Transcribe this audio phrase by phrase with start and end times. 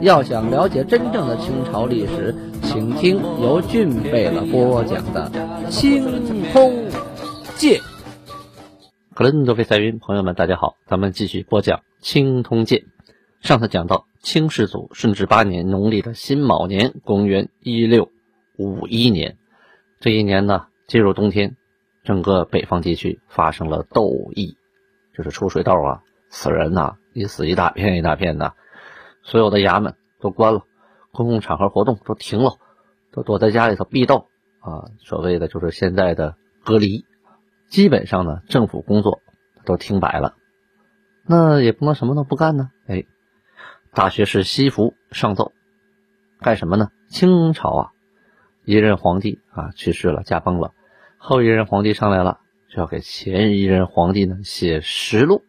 [0.00, 5.30] 要想了解真正的清朝历史，请听由俊贝勒播讲的
[5.68, 6.02] 《清
[6.52, 6.88] 通
[7.56, 7.78] 鉴》。
[9.14, 12.80] 格伦多菲赛云，朋友们，大家好，咱们继续播讲《清通鉴》。
[13.46, 18.10] 上次讲到清世祖顺治八年农历的辛卯年，公元一六
[18.56, 19.36] 五一年，
[20.00, 21.56] 这一年呢，进入冬天，
[22.04, 24.56] 整个北方地区发生了斗疫，
[25.14, 28.54] 就是出水痘啊，死人呐，一死一大片一大片的。
[29.22, 30.64] 所有的衙门都关了，
[31.12, 32.58] 公共场合活动都停了，
[33.12, 34.26] 都躲在家里头避痘
[34.60, 34.90] 啊。
[34.98, 37.04] 所谓的就是现在的隔离，
[37.68, 39.20] 基本上呢，政府工作
[39.64, 40.34] 都停摆了。
[41.26, 42.70] 那也不能什么都不干呢。
[42.86, 43.04] 哎，
[43.92, 45.52] 大学士西服上奏，
[46.40, 46.88] 干什么呢？
[47.08, 47.90] 清朝啊，
[48.64, 50.72] 一任皇帝啊去世了，驾崩了，
[51.18, 55.42] 后一任皇帝上来了，就要给前一任皇帝呢写实录。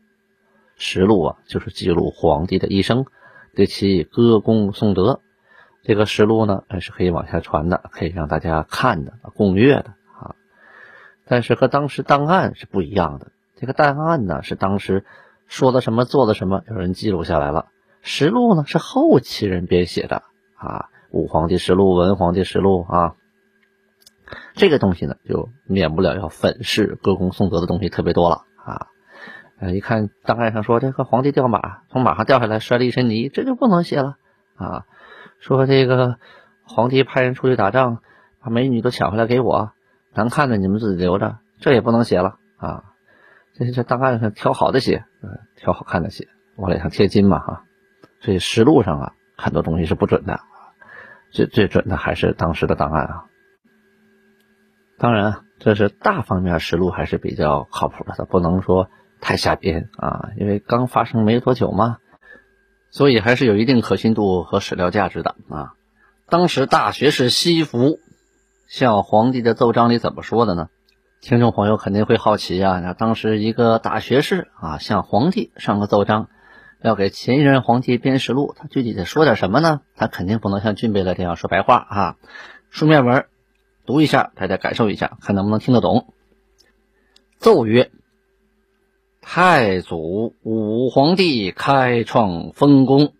[0.75, 3.05] 实录啊，就是记录皇帝的一生。
[3.55, 5.19] 对其歌功颂德，
[5.83, 10.35] 这个实录呢，是可以往下传的，可以让大家看的、共阅的啊。
[11.25, 15.05] 但是和当时档案是不一样的，这个档案呢是当时
[15.47, 17.67] 说的什么、做的什么，有人记录下来了。
[18.01, 20.23] 实录呢是后期人编写的
[20.55, 23.15] 啊，武皇帝实录、文皇帝实录啊。
[24.53, 28.45] 这个东西呢，就免不了要粉饰、歌功颂德的东西特别多了。
[29.61, 34.17] 呃，一看档案上说这个皇帝掉马，从马上掉下来摔了一身泥，这就不能写了
[34.55, 34.87] 啊。
[35.39, 36.17] 说这个
[36.63, 37.99] 皇帝派人出去打仗，
[38.41, 39.71] 把美女都抢回来给我，
[40.15, 42.85] 难看的你们自己留着，这也不能写了啊。
[43.53, 47.63] 这这档案上挑好的写，嗯，挑好看的写，往脸上贴金嘛哈。
[48.19, 50.39] 所以实录上啊，很多东西是不准的，
[51.29, 53.25] 最最准的还是当时的档案啊。
[54.97, 58.89] 当然，这是大方面实录还是比较靠谱的，它不能说。
[59.21, 60.31] 太瞎编啊！
[60.37, 61.99] 因为刚发生没多久嘛，
[62.89, 65.73] 所以还是有一定可信度和史料价值的啊。
[66.27, 67.99] 当时大学士西服
[68.67, 70.69] 向皇帝的奏章里怎么说的呢？
[71.21, 72.79] 听众朋友肯定会好奇啊。
[72.79, 76.27] 那当时一个大学士啊，向皇帝上个奏章，
[76.81, 79.81] 要给前一任皇帝编实录，他具体得说点什么呢？
[79.95, 82.15] 他肯定不能像俊贝勒这样说白话啊。
[82.71, 83.27] 书面文
[83.85, 86.11] 读一下，大家感受一下，看能不能听得懂。
[87.37, 87.91] 奏曰。
[89.33, 93.13] 太祖武皇帝开创丰功，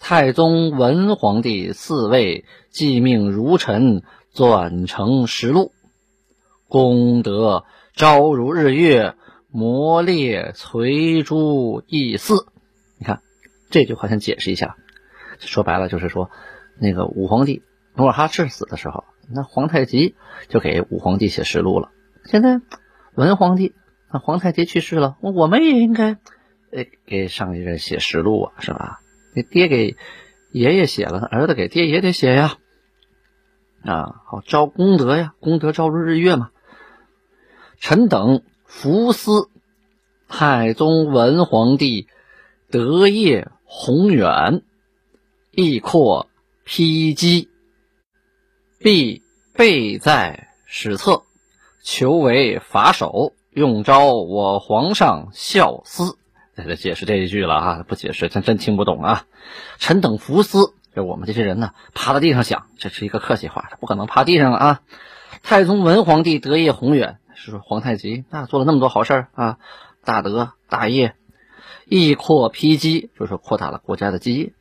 [0.00, 4.02] 太宗文皇帝嗣位，继命儒臣
[4.34, 5.70] 纂成实录，
[6.66, 7.62] 功德
[7.94, 9.14] 昭如日月，
[9.48, 12.34] 磨列垂珠异似。
[12.98, 13.22] 你看
[13.70, 14.74] 这句话，先解释一下，
[15.38, 16.30] 说白了就是说，
[16.80, 17.62] 那个武皇帝
[17.94, 20.16] 努尔哈赤死的时候，那皇太极
[20.48, 21.90] 就给武皇帝写实录了。
[22.24, 22.60] 现在
[23.14, 23.72] 文皇帝。
[24.10, 26.18] 那皇太极去世了，我们也应该，
[26.72, 29.00] 呃，给上一任写实录啊，是吧？
[29.34, 29.96] 你爹给
[30.50, 32.56] 爷爷写了，儿子给爹也得写呀，
[33.82, 36.50] 啊，好招功德呀，功德昭日日月嘛。
[37.80, 39.50] 臣等福思
[40.26, 42.08] 太宗文皇帝
[42.70, 44.62] 德业宏远，
[45.52, 46.28] 亦扩
[46.64, 47.48] 披基，
[48.78, 51.22] 必备在史册，
[51.82, 53.34] 求为法首。
[53.58, 56.16] 用招我皇上孝思，
[56.54, 57.84] 在这解释这一句了啊！
[57.86, 59.26] 不解释，真真听不懂啊！
[59.78, 64.80] 臣等福思，就我们这些人呢，趴在地上想，这是一个客气话，他不可能趴地上了啊！
[65.42, 69.58] 太宗文皇帝德业宏远，是说皇太极那做了那么多好事啊，
[70.04, 71.14] 大德大业，
[71.86, 74.52] 义扩披基，就是扩大了国家的基业，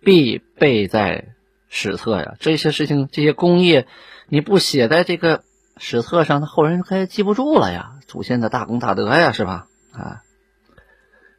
[0.00, 1.28] 必备在
[1.68, 2.34] 史册呀。
[2.40, 3.86] 这些事情，这些功业，
[4.28, 5.42] 你不写在这个
[5.76, 7.98] 史册上，那后人该记不住了呀。
[8.12, 9.68] 祖先的大功大德呀，是吧？
[9.90, 10.20] 啊，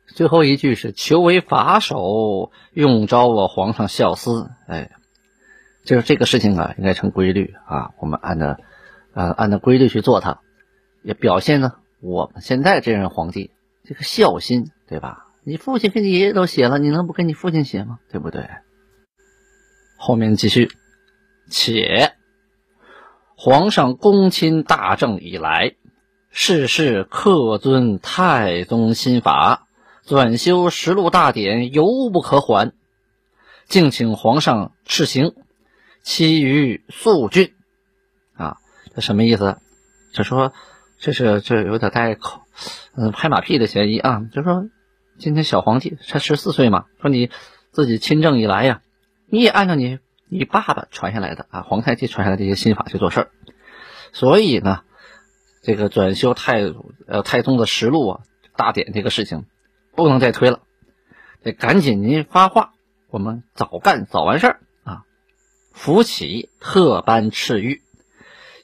[0.07, 4.49] 最后一句是求为法首，用招我皇上孝思。
[4.65, 4.89] 哎，
[5.85, 7.91] 就是这个事情啊，应该成规律啊。
[7.99, 8.57] 我们按照
[9.13, 10.39] 呃按照规律去做它，
[11.03, 13.51] 也表现呢我们现在这任皇帝
[13.83, 15.27] 这个孝心，对吧？
[15.43, 17.99] 你父亲跟你爷爷都写了，你能不跟你父亲写吗？
[18.09, 18.49] 对不对？
[19.95, 20.71] 后面继续，
[21.51, 22.13] 且
[23.37, 25.75] 皇上公亲大政以来。
[26.35, 29.67] 世世恪遵太宗心法，
[30.03, 32.73] 纂修实录大典，犹不可缓。
[33.67, 35.35] 敬请皇上敕行，
[36.01, 37.53] 其余肃郡。
[38.35, 38.57] 啊，
[38.95, 39.57] 这什么意思？
[40.11, 40.53] 就说
[40.97, 42.41] 这是这有点带口，
[42.95, 44.23] 嗯，拍马屁的嫌疑啊。
[44.33, 44.65] 就说
[45.19, 47.29] 今天小皇帝才十四岁嘛，说你
[47.69, 48.81] 自己亲政以来呀，
[49.27, 53.29] 你也按照你你爸爸传下来的啊，皇太极传下来这些心法去做事儿。
[54.11, 54.81] 所以呢，
[55.63, 56.61] 这个转修太
[57.07, 58.19] 呃太宗的实录啊
[58.55, 59.45] 大典这个事情，
[59.95, 60.61] 不能再推了，
[61.41, 62.73] 得赶紧您发话，
[63.09, 65.03] 我们早干早完事儿啊。
[65.71, 67.79] 扶起特颁敕谕，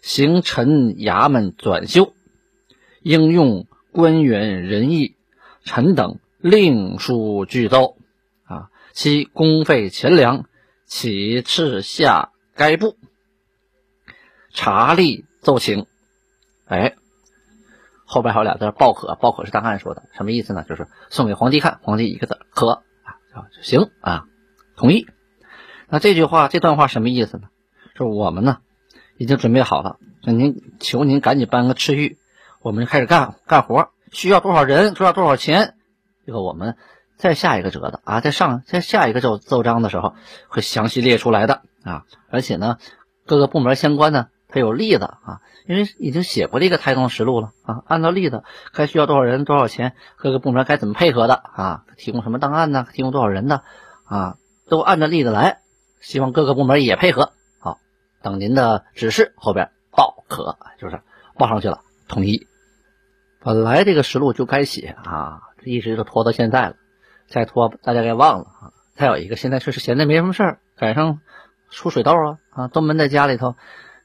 [0.01, 2.13] 行臣衙门转修，
[3.01, 5.15] 应用官员仁义，
[5.63, 7.97] 臣等另书具奏
[8.43, 8.69] 啊。
[8.91, 10.45] 其公费钱粮，
[10.85, 12.97] 启敕下该部
[14.53, 15.23] 查吏。
[15.41, 15.85] 奏请，
[16.69, 16.93] 哎，
[18.05, 20.63] 后边还有俩字“报可”，报可是档案说的，什么意思呢？
[20.69, 22.83] 就是送给皇帝看，皇帝一个字“可”
[23.33, 24.25] 啊，行啊，
[24.77, 25.07] 同意。
[25.87, 27.47] 那这句话这段话什么意思呢？
[27.95, 28.59] 说我们呢
[29.17, 32.17] 已经准备好了，那您求您赶紧颁个敕谕，
[32.61, 35.73] 我们就开始干干活，需要多少人，需要多少钱，
[36.27, 36.77] 这个我们
[37.17, 40.13] 再下一个折子啊，在上在下一个奏奏章的时候
[40.49, 42.77] 会详细列出来的啊，而且呢，
[43.25, 44.27] 各个部门相关呢。
[44.51, 47.83] 他有例子啊，因为已经写过这个《太宗实录》了啊。
[47.87, 48.43] 按照例子，
[48.73, 51.83] 该需要多少人、多少钱，各个部门该怎么配合的啊？
[51.97, 52.87] 提供什么档案呢？
[52.91, 53.63] 提供多少人的
[54.05, 54.37] 啊？
[54.67, 55.59] 都按照例子来。
[56.01, 57.33] 希望各个部门也配合。
[57.59, 57.77] 好，
[58.23, 61.01] 等您的指示，后边报可就是
[61.37, 62.47] 报上去了，统一。
[63.41, 66.75] 本来这个实录就该写啊，一直都拖到现在了，
[67.27, 68.71] 再拖大家该忘了啊。
[68.95, 71.19] 再有一个，现在确实闲的没什么事儿，赶上
[71.69, 73.55] 出水痘啊啊，都闷在家里头。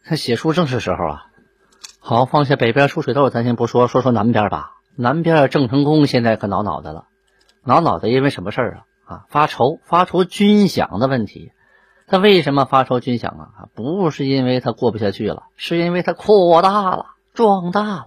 [0.06, 1.26] 他写书正是时候啊！
[1.98, 4.72] 好，放下北边出水痘，咱先不说，说说南边吧。
[4.96, 7.06] 南边郑成功现在可恼恼的了，
[7.64, 9.14] 恼恼的因为什么事儿啊？
[9.14, 11.52] 啊，发愁，发愁军饷的问题。
[12.06, 13.68] 他为什么发愁军饷啊？
[13.74, 18.06] 不是因为他过不下去了，是因为他扩大了，壮大了。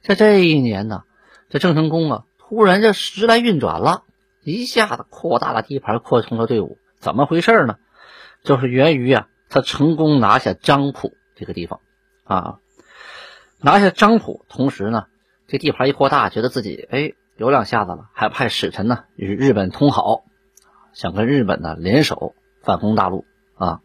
[0.00, 1.02] 在这一年呢，
[1.50, 4.04] 这郑成功啊，突然这时来运转了，
[4.44, 6.78] 一下子扩大了地盘，扩充了队伍。
[7.00, 7.74] 怎么回事呢？
[8.44, 9.26] 就是源于啊。
[9.48, 11.80] 他成功拿下漳浦这个地方，
[12.24, 12.58] 啊，
[13.60, 15.06] 拿下漳浦，同时呢，
[15.46, 20.24] 这地盘一扩大，觉得自己哎有两下子了，还派使臣呢与日本通好，
[20.92, 23.24] 想跟日本呢联手反攻大陆
[23.56, 23.80] 啊。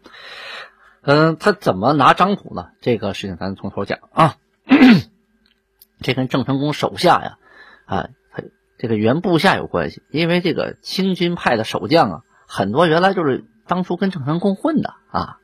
[1.02, 2.70] 嗯，他怎么拿漳浦呢？
[2.80, 4.36] 这个事情咱从头讲啊。
[6.00, 7.38] 这跟郑成功手下呀，
[7.86, 8.42] 啊，他
[8.78, 15.38] 这个原部下有关系，因为这个清军派的守将啊，很多原来就是当初跟郑成功混的啊。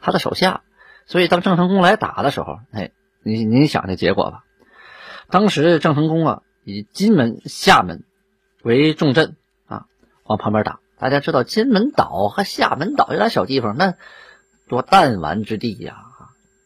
[0.00, 0.62] 他的手下，
[1.06, 2.92] 所以当郑成功来打的时候，哎，
[3.22, 4.44] 你你想这结果吧。
[5.30, 8.04] 当时郑成功啊，以金门、厦门
[8.62, 9.36] 为重镇
[9.66, 9.86] 啊，
[10.24, 10.80] 往旁边打。
[10.98, 13.94] 大家知道金门岛和厦门岛这俩小地方，那
[14.68, 15.96] 多弹丸之地呀！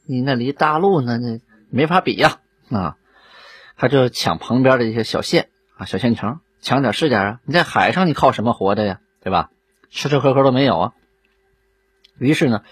[0.06, 1.40] 你那离大陆那那
[1.70, 2.38] 没法比呀
[2.70, 2.96] 啊！
[3.76, 7.40] 他就抢旁边的一些小县啊、小县城，抢点是点啊。
[7.44, 9.00] 你在海上，你靠什么活着呀？
[9.22, 9.50] 对吧？
[9.90, 10.92] 吃吃喝喝都没有啊。
[12.18, 12.62] 于是呢。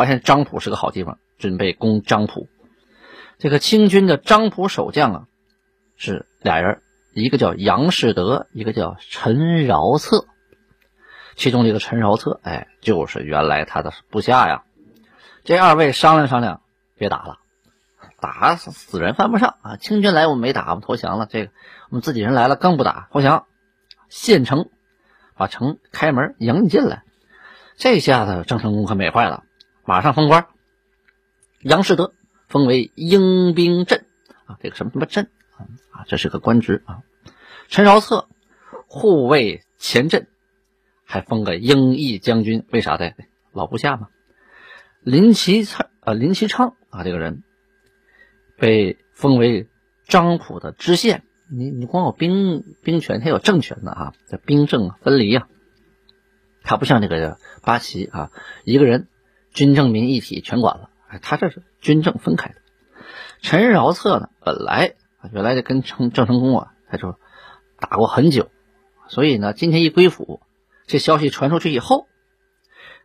[0.00, 2.48] 发现漳浦是个好地方，准备攻漳浦。
[3.36, 5.24] 这个清军的漳浦守将啊，
[5.98, 6.80] 是俩人，
[7.12, 10.24] 一个叫杨士德，一个叫陈饶策。
[11.36, 14.62] 其中这个陈饶策，哎，就是原来他的部下呀。
[15.44, 16.62] 这二位商量商量，
[16.96, 17.36] 别打了，
[18.20, 19.76] 打死人犯不上啊。
[19.76, 21.26] 清军来我们没打，我们投降了。
[21.28, 21.52] 这个
[21.90, 23.44] 我们自己人来了更不打，投降。
[24.08, 24.70] 县城，
[25.36, 27.02] 把城开门迎你进来。
[27.76, 29.44] 这下子郑成功可美坏了。
[29.84, 30.46] 马上封官，
[31.62, 32.12] 杨士德
[32.48, 34.06] 封为英兵镇
[34.46, 35.30] 啊，这个什么什么镇
[35.90, 37.02] 啊，这是个官职啊。
[37.68, 38.28] 陈饶策
[38.86, 40.28] 护卫前镇，
[41.04, 43.14] 还封个英义将军，为啥的？
[43.52, 44.08] 老部下嘛。
[45.02, 47.42] 林奇昌啊，林奇昌啊，这个人
[48.58, 49.68] 被封为
[50.06, 51.24] 漳浦的知县。
[51.50, 55.48] 你你光有兵兵权，他有政权的啊，这兵政分离啊。
[56.62, 58.30] 他不像这个八旗啊，
[58.64, 59.08] 一个人。
[59.52, 62.54] 军政民一体全管了，哎，他这是军政分开的。
[63.42, 64.94] 陈饶策呢，本来
[65.32, 67.16] 原来就跟郑郑成功啊，他就
[67.78, 68.50] 打过很久，
[69.08, 70.40] 所以呢，今天一归府，
[70.86, 72.06] 这消息传出去以后，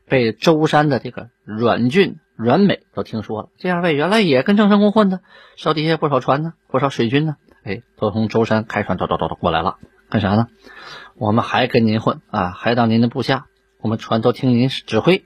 [0.07, 3.49] 被舟山的这个阮俊、阮美都听说了。
[3.57, 5.21] 这二位原来也跟郑成功混的，
[5.55, 9.77] 手底下不少船呢，不少水军呢，哎，都从舟山开船，走走走走过来了，
[10.09, 10.47] 干啥呢？
[11.15, 13.47] 我们还跟您混啊，还当您的部下，
[13.79, 15.25] 我们船都听您指挥。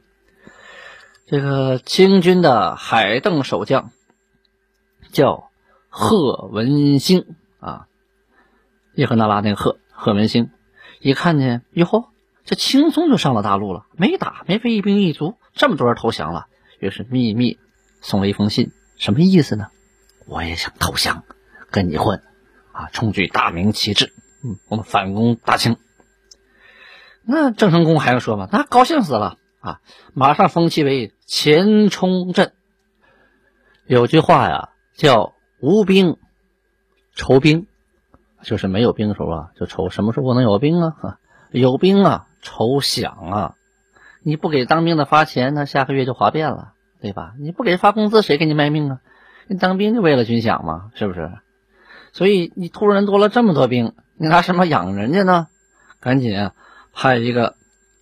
[1.30, 3.92] 这个清军的海邓守将
[5.12, 5.52] 叫
[5.88, 7.86] 贺文兴啊，
[8.96, 10.50] 叶赫那拉那个贺贺文兴，
[11.00, 12.06] 一看见哟呵，
[12.46, 16.48] 这轻松就上了大陆了，没打，没费一兵一卒，这么多人投降了。
[16.80, 17.60] 于是秘密
[18.02, 19.68] 送了一封信，什么意思呢？
[20.26, 21.26] 我也想投降，
[21.70, 22.24] 跟你混，
[22.72, 25.78] 啊，冲举大明旗帜，嗯，我们反攻大清。
[27.22, 28.50] 那郑成功还用说吗？
[28.52, 29.82] 那高兴死了啊！
[30.14, 32.54] 马上封其为前冲镇。
[33.86, 36.18] 有句话呀，叫“无兵
[37.16, 37.68] 筹兵”，
[38.44, 40.96] 就是没有兵的时候啊，就筹什么时候能有兵啊？
[41.52, 43.56] 有兵啊，筹饷啊！
[44.22, 47.34] 你不给当兵的发钱，那下个月就哗变了，对吧？
[47.40, 49.00] 你不给发工资，谁给你卖命啊？
[49.48, 51.32] 你当兵就为了军饷嘛，是不是？
[52.12, 55.48] 所以你突然多了这么多兵，你拿什么养人家呢？
[56.00, 56.52] 赶紧
[56.94, 57.56] 派一个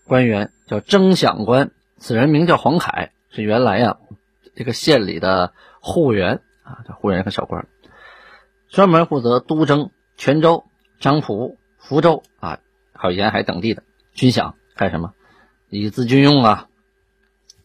[0.08, 3.98] 官员叫征饷官，此人名叫黄凯，是原来呀
[4.56, 7.68] 这个县里的户员啊，这户员和小官，
[8.70, 10.64] 专门负责督征泉州、
[11.00, 12.60] 漳浦、福州啊，
[12.94, 13.84] 还有沿海等地的
[14.14, 15.14] 军饷，干什么？
[15.70, 16.68] 以资军用啊，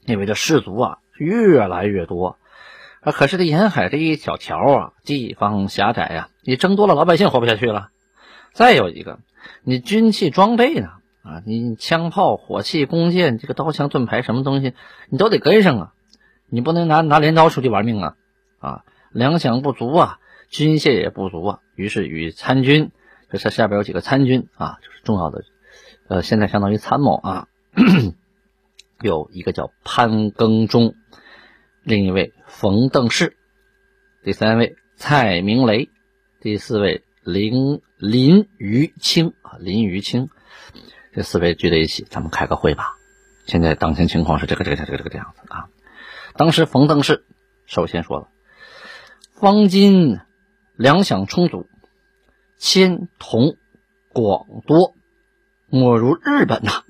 [0.05, 2.37] 因为这士卒啊越来越多，
[3.01, 7.91] 啊，可是这沿海这一小条啊，地方狭窄呀，你征多了，老百姓活不下去了。
[8.53, 9.21] 再有一个，
[9.63, 10.89] 你军器装备呢，
[11.23, 14.75] 啊，你枪炮、火器、弓箭，这个刀枪盾牌什么东西，
[15.09, 15.93] 你都得跟上啊，
[16.49, 18.17] 你不能拿拿镰刀出去玩命啊，
[18.59, 20.19] 啊，粮饷不足啊，
[20.51, 22.91] 军械也不足啊，于是与参军，
[23.31, 25.45] 这下下边有几个参军啊，就是重要的，
[26.09, 27.49] 呃，现在相当于参谋啊。
[29.01, 30.95] 有一个叫潘庚忠，
[31.83, 33.37] 另一位冯邓氏，
[34.23, 35.89] 第三位蔡明雷，
[36.41, 40.29] 第四位林林于清啊，林于清，
[41.15, 42.97] 这四位聚在一起，咱们开个会吧。
[43.45, 45.69] 现在当前情况是这个这个这个这个这样子啊。
[46.37, 47.27] 当时冯登氏
[47.67, 48.29] 首先说了，
[49.35, 50.21] 方今
[50.75, 51.67] 粮饷充足，
[52.57, 53.57] 铅铜
[54.15, 54.95] 广多，
[55.69, 56.83] 莫如日本呐。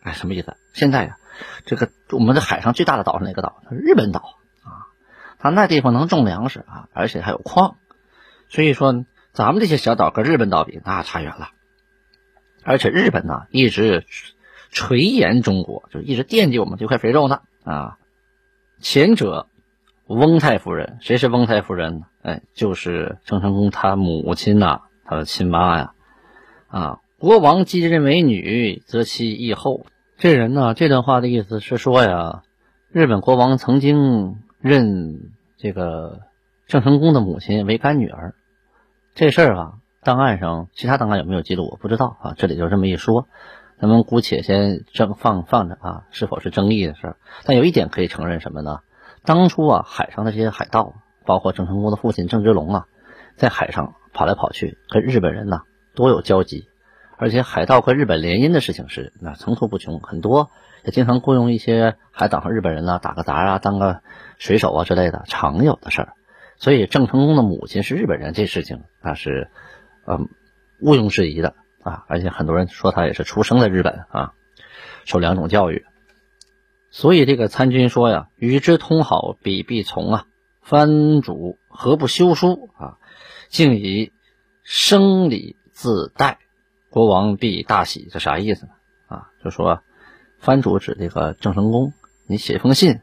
[0.00, 0.56] 哎，什么意思？
[0.72, 1.18] 现在呀，
[1.66, 3.60] 这个我们的海上最大的岛是哪个岛？
[3.70, 4.20] 日本岛
[4.62, 4.88] 啊，
[5.38, 7.76] 它那地方能种粮食啊，而且还有矿，
[8.48, 11.50] 所以说咱们这些小岛跟日本岛比，那差远了。
[12.66, 14.04] 而且日本呢，一直
[14.70, 17.96] 垂涎中国，就一直惦记我们这块肥肉呢啊。
[18.80, 19.46] 前者
[20.06, 22.06] 翁太夫人，谁是翁太夫人呢？
[22.22, 25.92] 哎，就是郑成功他母亲呐，他的亲妈呀，
[26.68, 29.86] 啊，国王继任为女，则其义后。
[30.18, 30.74] 这人呢？
[30.74, 32.42] 这段话的意思是说呀，
[32.90, 36.20] 日本国王曾经认这个
[36.66, 38.34] 郑成功的母亲为干女儿。
[39.14, 39.72] 这事儿啊，
[40.06, 41.68] 档案上其他档案有没有记录？
[41.68, 42.34] 我不知道啊。
[42.38, 43.26] 这里就这么一说，
[43.80, 47.16] 咱们姑且先争放放着啊，是否是争议的事儿？
[47.44, 48.78] 但有一点可以承认什么呢？
[49.24, 50.94] 当初啊，海上的这些海盗，
[51.24, 52.86] 包括郑成功的父亲郑芝龙啊，
[53.34, 55.62] 在海上跑来跑去，跟日本人呢
[55.96, 56.68] 多有交集。
[57.16, 60.52] 而且海盗和日本联姻的事情是那层出不穷，很多
[60.84, 64.02] 也经常雇佣一些海岛和日本人呢打个杂啊，当个
[64.38, 66.12] 水手啊之类的，常有的事儿。
[66.58, 69.50] 所以郑成功的母亲是日本人，这事情那是
[70.06, 70.28] 嗯
[70.80, 72.04] 毋庸置疑的啊。
[72.08, 74.32] 而且很多人说他也是出生在日本啊，
[75.04, 75.84] 受两种教育。
[76.90, 80.26] 所以这个参军说呀：“与之通好，彼必从啊。
[80.62, 82.98] 藩主何不修书啊？
[83.48, 84.12] 竟以
[84.62, 86.38] 生礼自待。”
[86.88, 88.72] 国王必大喜，这啥意思呢？
[89.08, 89.82] 啊，就说
[90.38, 91.92] 藩主指这个郑成功，
[92.26, 93.00] 你写封信，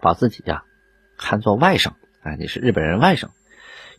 [0.00, 0.64] 把自己呀
[1.16, 1.92] 看作外甥，
[2.22, 3.28] 哎，你是日本人外甥，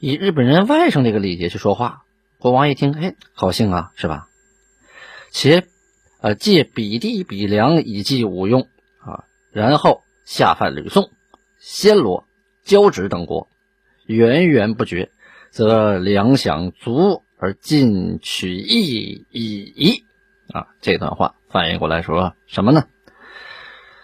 [0.02, 2.04] 以日本人外甥这个礼节去说话。
[2.42, 4.28] 国王一听，哎，高兴啊，是吧？
[5.32, 5.68] 且
[6.22, 8.68] 呃借笔地笔粮以济武用
[9.00, 11.12] 啊，然后下犯吕宋、
[11.62, 12.26] 暹罗、
[12.64, 13.48] 交趾等国，
[14.08, 15.12] 源源不绝，
[15.52, 17.24] 则粮饷足。
[17.44, 20.06] 而进取义矣
[20.54, 20.68] 啊！
[20.80, 22.84] 这段话翻译过来说什么呢？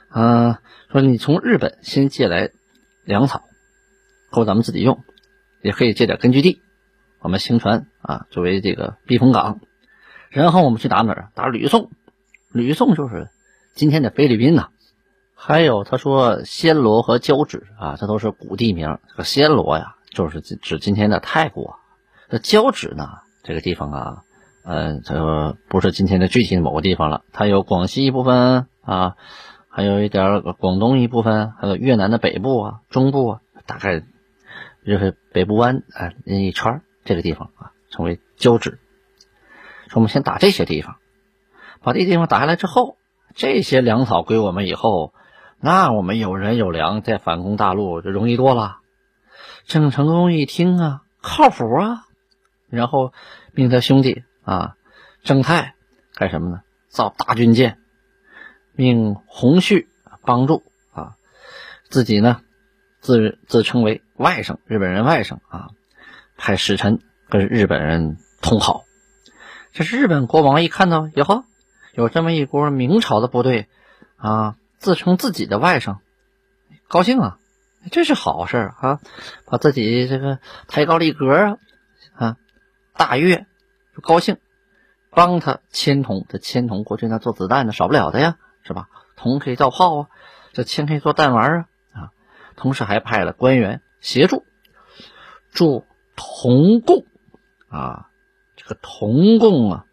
[0.09, 0.59] 啊，
[0.91, 2.49] 说你从日本先借来
[3.03, 3.43] 粮草，
[4.31, 5.03] 够咱们自己用，
[5.61, 6.63] 也可以借点根据地，
[7.27, 9.59] 我们行船啊，作为这个避风港。
[10.29, 11.29] 然后我们去打哪儿？
[11.35, 11.89] 打吕宋。
[12.53, 13.29] 吕宋就是
[13.75, 14.69] 今天的菲律宾呐。
[15.35, 18.97] 还有他说暹罗和交趾啊，这都是古地名。
[19.09, 21.75] 这个暹罗呀，就是指今天的泰国。
[22.29, 23.09] 那交趾呢？
[23.43, 24.23] 这个地方啊，
[24.63, 29.15] 嗯，它说不是今天的具体的某个地方了，它有广西一部分啊，
[29.67, 34.01] 还有一点广东一部分，还有越南的北部啊、中部啊，大概
[34.85, 38.77] 就是北部湾啊那一圈这个地方啊，称为交趾。
[39.87, 40.97] 说我们先打这些地方，
[41.81, 42.97] 把这些地方打下来之后，
[43.33, 45.13] 这些粮草归我们以后，
[45.59, 48.77] 那我们有人有粮，再反攻大陆就容易多了。
[49.65, 52.03] 郑成功一听啊，靠谱啊。
[52.69, 53.13] 然后
[53.53, 54.75] 命他兄弟啊，
[55.23, 55.73] 郑泰
[56.13, 56.61] 干什么呢？
[56.89, 57.79] 造大军舰，
[58.73, 59.87] 命洪旭
[60.25, 61.15] 帮助啊，
[61.89, 62.41] 自己呢
[62.99, 65.69] 自自称为外甥，日本人外甥啊，
[66.37, 68.83] 派使臣跟日本人通好。
[69.71, 71.43] 这日本国王一看到以后，
[71.93, 73.67] 有这么一波明朝的部队
[74.15, 75.97] 啊，自称自己的外甥，
[76.87, 77.39] 高兴啊，
[77.91, 78.99] 这是好事啊，
[79.45, 81.57] 把自己这个抬高了一格啊
[82.15, 82.37] 啊，
[82.93, 83.45] 大悦，
[84.01, 84.37] 高兴。
[85.09, 88.87] 帮他铅铜，这铅铜过去那做子弹的少不了的呀，是吧？
[89.15, 90.07] 铜可以造炮啊，
[90.53, 92.11] 这铅可以做弹丸啊啊！
[92.55, 94.45] 同时还派了官员协助
[95.51, 97.05] 铸铜贡
[97.69, 98.09] 啊，
[98.57, 99.85] 这个铜贡啊，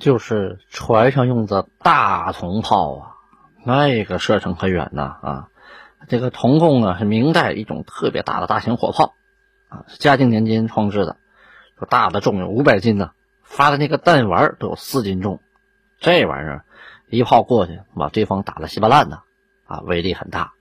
[0.00, 3.14] 就是船上用的大铜炮啊，
[3.64, 5.48] 那个射程可远呐啊！
[6.08, 9.14] 这个铜贡呢是明代一种特别大的大型火炮
[9.68, 11.18] 啊，是嘉靖年间创制的，
[11.78, 13.12] 说大的重有五百斤呢。
[13.42, 15.40] 发的那个弹丸都有四斤重，
[15.98, 16.64] 这玩意儿
[17.08, 19.22] 一炮过去，把对方打得稀巴烂的，
[19.66, 20.52] 啊，威力很大，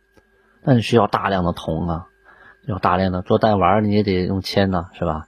[0.66, 2.08] 但需要大量的铜啊，
[2.68, 5.28] 要大量的做弹丸，你也得用铅呢，是吧？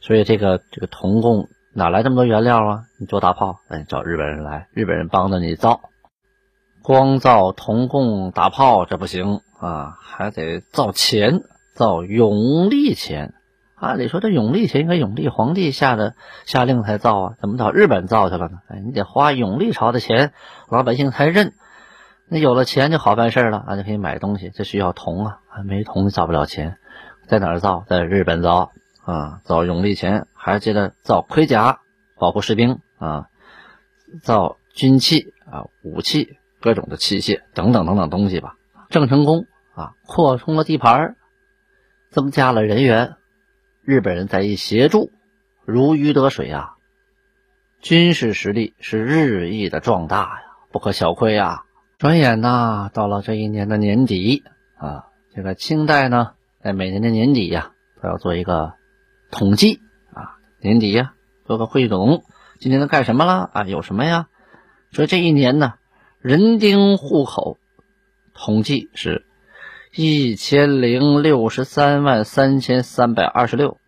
[0.00, 2.84] 所以这个这个铜供哪来这么多原料啊？
[2.98, 5.80] 你做大炮，哎，找日本人来，日本人帮着你造，
[6.82, 11.42] 光造铜供打炮这不行啊，还得造钱，
[11.74, 13.34] 造永历钱。
[13.74, 18.58] 按理说，这永历钱应该永历皇帝下的下令才造啊，怎么找日本造去了呢？
[18.68, 20.32] 哎，你得花永历朝的钱，
[20.68, 21.54] 老百姓才认。
[22.30, 24.50] 那有了钱就好办事了，啊，就可以买东西。
[24.50, 26.76] 这需要铜啊，没铜造不了钱。
[27.26, 27.84] 在哪儿造？
[27.86, 28.72] 在日本造
[29.04, 31.80] 啊，造永历钱，还接着造盔甲，
[32.18, 33.28] 保护士兵啊，
[34.22, 38.56] 造军器啊，武器，各种的器械等等等等东西吧。
[38.90, 41.16] 郑成功啊，扩充了地盘，
[42.10, 43.14] 增加了人员。
[43.82, 45.10] 日本人在一协助，
[45.64, 46.74] 如鱼得水啊！
[47.80, 51.62] 军事实力是日益的壮大呀，不可小窥呀。
[51.98, 54.44] 转眼呢，到了这一年的年底
[54.76, 58.74] 啊，这个清代呢，在每年的年底呀，都要做一个
[59.32, 59.80] 统计
[60.12, 62.22] 啊，年底呀，做个汇总，
[62.60, 63.64] 今年都干什么了啊？
[63.64, 64.28] 有什么呀？
[64.92, 65.74] 所以这一年呢，
[66.20, 67.58] 人丁户口
[68.34, 69.24] 统计是。
[69.94, 73.78] 一千零六十三万三千三百二十六，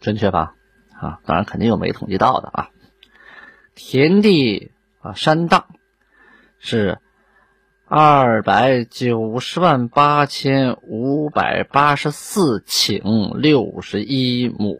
[0.00, 0.54] 准确吧？
[0.98, 2.70] 啊，当然肯定有没统计到的啊。
[3.74, 5.66] 田地啊，山荡
[6.66, 6.98] 是
[7.86, 14.78] 二百九十万八千五百八十四顷六十一亩。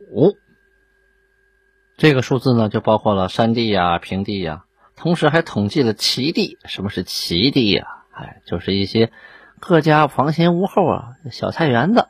[1.98, 4.64] 这个数字呢，就包括了山地呀、平地呀，
[4.96, 6.56] 同时还统计了齐地。
[6.64, 7.86] 什么是齐地呀？
[8.12, 9.12] 哎，就是一些。
[9.60, 12.08] 各家房前屋后啊，小菜园子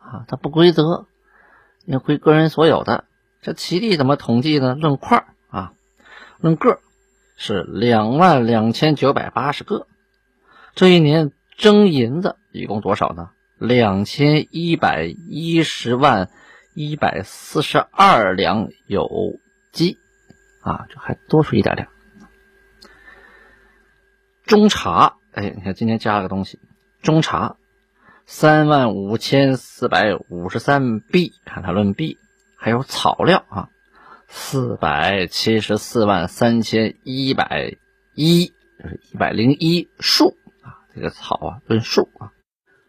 [0.00, 1.06] 啊，它不规则，
[1.84, 3.04] 也归个人所有的。
[3.40, 4.74] 这齐地怎么统计呢？
[4.74, 5.74] 论块啊，
[6.40, 6.80] 论个
[7.36, 9.86] 是两万两千九百八十个。
[10.74, 13.30] 这一年征银子一共多少呢？
[13.58, 16.30] 两千一百一十万
[16.74, 19.08] 一百四十二两有
[19.70, 19.98] 机
[20.62, 21.88] 啊，这还多出一点点。
[24.44, 26.58] 中茶，哎，你看今天加了个东西。
[27.02, 27.56] 中茶
[28.26, 32.18] 三万五千四百五十三币，看它论币，
[32.56, 33.68] 还有草料啊，
[34.34, 37.76] 四百七十四万三千一百
[38.14, 42.32] 一，就是一百零一束啊，这个草啊论数啊，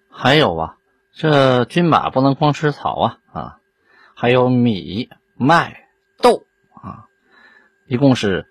[0.09, 0.77] 还有啊，
[1.13, 3.57] 这军马不能光吃草啊啊，
[4.15, 5.85] 还有米麦
[6.21, 7.05] 豆啊，
[7.87, 8.47] 一共是。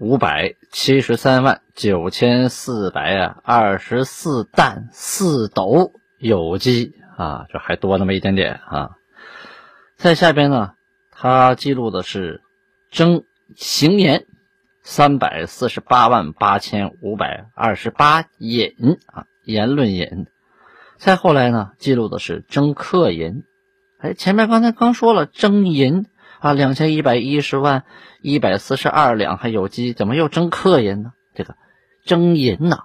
[0.00, 8.90] 五百七十三万九千四百二十四担四斗有机啊，这还多那么一点点啊。
[9.96, 10.74] 在下边呢，
[11.20, 12.42] 他记录的是
[12.92, 13.24] 征
[13.56, 14.24] 行盐
[14.84, 20.28] 三百四十八万八千五百二十八银啊，言论银。
[20.96, 23.42] 再后来呢，记录的是征客银。
[23.98, 26.06] 哎，前面刚才刚说了征银。
[26.38, 27.82] 啊，两千一百一十万
[28.22, 31.12] 一百四十二两还有机，怎么又征客银呢？
[31.34, 31.56] 这个
[32.04, 32.84] 征银呐，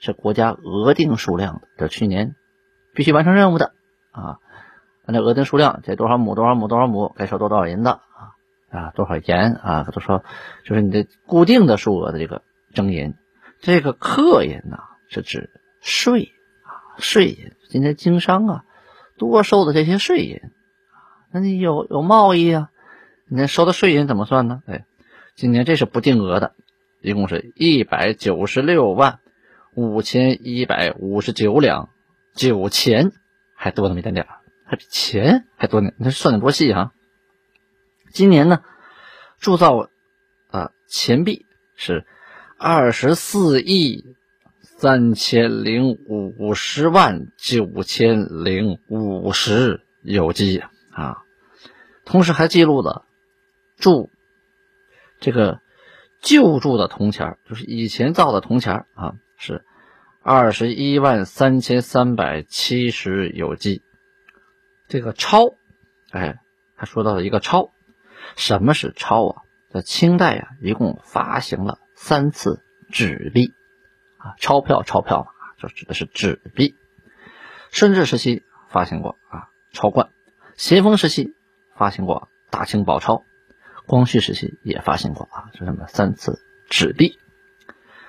[0.00, 2.36] 是国家额定数量的，这去年
[2.94, 3.72] 必须完成任务的
[4.12, 4.38] 啊。
[5.06, 8.00] 按照额定数量，这多少亩多少亩多少亩该收多少银子啊
[8.70, 10.24] 啊，多少盐啊，都说
[10.64, 12.42] 就是你的固定的数额的这个
[12.74, 13.14] 征银。
[13.60, 15.48] 这个客银呐，是指
[15.80, 16.32] 税
[16.64, 17.52] 啊，税银。
[17.70, 18.64] 今天经商啊，
[19.16, 20.50] 多收的这些税银啊，
[21.30, 22.70] 那你有有贸易啊。
[23.28, 24.62] 你收的税银怎么算呢？
[24.66, 24.84] 哎，
[25.34, 26.52] 今年这是不定额的，
[27.00, 29.20] 一共是一百九十六万
[29.74, 31.88] 五千一百五十九两
[32.34, 33.12] 酒钱，
[33.54, 34.26] 还多那么一点点
[34.66, 35.92] 还比钱还多呢。
[35.96, 36.92] 你看算的多细啊！
[38.12, 38.62] 今年呢，
[39.38, 39.88] 铸造
[40.50, 42.04] 啊钱币是
[42.58, 44.04] 二十四亿
[44.62, 51.18] 三千零五十万九千零五十有机啊，
[52.04, 53.06] 同时还记录了
[53.76, 54.10] 铸
[55.20, 55.60] 这个
[56.20, 59.64] 旧铸的铜钱，就是以前造的铜钱啊，是
[60.22, 63.82] 二十一万三千三百七十有机。
[64.88, 65.54] 这个钞，
[66.10, 66.38] 哎，
[66.76, 67.72] 他说到了一个钞，
[68.36, 69.42] 什么是钞啊？
[69.68, 73.52] 在清代啊，一共发行了三次纸币，
[74.16, 76.76] 啊，钞票，钞票嘛，就指的是纸币。
[77.72, 80.10] 顺治时期发行过啊，钞冠；
[80.54, 81.34] 咸丰时期
[81.74, 83.24] 发行过大清宝钞；
[83.86, 86.38] 光绪时期也发行过啊，是这么三次
[86.70, 87.18] 纸币。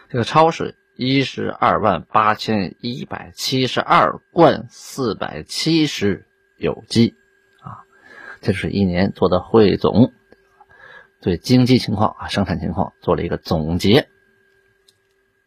[0.09, 6.26] 这个钞是一十二万八千一百七十二贯四百七十。
[6.57, 7.15] 有机，
[7.61, 7.85] 啊，
[8.41, 10.11] 这是一年做的汇总，
[11.21, 14.09] 对经济情况啊、生产情况做了一个总结。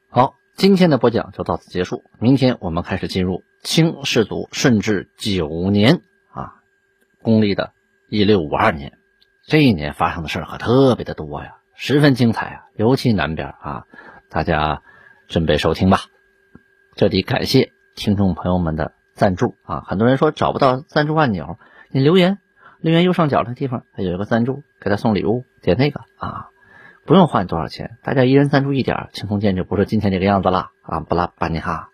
[0.09, 2.05] 好，今天的播讲就到此结束。
[2.21, 6.55] 明天我们开始进入清世祖顺治九年啊，
[7.23, 7.73] 公历的
[8.09, 8.97] 一六五二年。
[9.47, 13.85] 这一年发生的事儿可特别的多呀，十分精彩啊，尤其南边啊，
[14.29, 14.83] 大家
[15.27, 15.99] 准备收听吧。
[16.95, 19.00] 这里感谢听众朋友们的。
[19.21, 19.83] 赞助啊！
[19.87, 21.59] 很多人说找不到赞助按钮，
[21.91, 22.39] 你留言，
[22.81, 26.47] 留言右上角的地方有一个赞助，给他送礼物，点那个啊，
[27.05, 31.01] 不用换多少钱，大家一人赞助一点，清空剑就不是今天这个样子了啊！
[31.01, 31.90] 不拉巴尼哈。